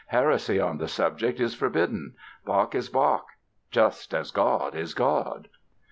"Heresy 0.07 0.59
on 0.59 0.79
the 0.79 0.87
subject 0.87 1.39
is 1.39 1.53
forbidden; 1.53 2.15
Bach 2.43 2.73
is 2.73 2.89
Bach, 2.89 3.27
just 3.69 4.15
as 4.15 4.31
God 4.31 4.73
is 4.73 4.95
God!" 4.95 5.47